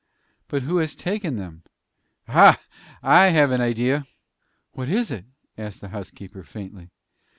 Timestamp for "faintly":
6.43-6.89